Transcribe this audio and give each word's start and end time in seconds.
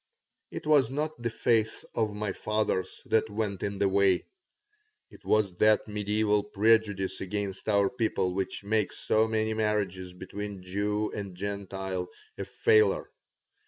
It 0.49 0.65
was 0.65 0.89
not 0.89 1.21
the 1.21 1.29
faith 1.29 1.85
of 1.93 2.15
my 2.15 2.31
fathers 2.33 3.03
that 3.05 3.29
was 3.29 3.57
in 3.61 3.77
the 3.77 3.87
way. 3.87 4.25
It 5.11 5.23
was 5.23 5.55
that 5.57 5.87
medieval 5.87 6.41
prejudice 6.43 7.21
against 7.21 7.69
our 7.69 7.87
people 7.87 8.33
which 8.33 8.63
makes 8.63 8.97
so 8.97 9.27
many 9.27 9.53
marriages 9.53 10.11
between 10.13 10.63
Jew 10.63 11.11
and 11.11 11.35
Gentile 11.37 12.09
a 12.35 12.45
failure. 12.45 13.11